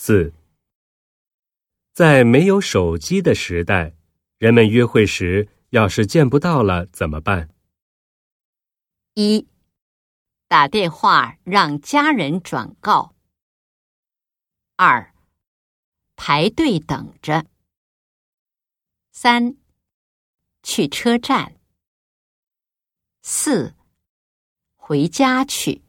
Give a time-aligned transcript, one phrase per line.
[0.00, 0.32] 四。
[1.92, 3.96] 在没有手机的时代
[4.38, 7.50] 人们约会时要是见不到了怎么办？
[9.14, 9.48] 一
[10.46, 13.16] 打电话让家人转告。
[14.76, 15.12] 二
[16.14, 17.46] 排队等着。
[19.10, 19.56] 三
[20.62, 21.56] 去车站。
[23.22, 23.74] 四
[24.76, 25.82] 回家去。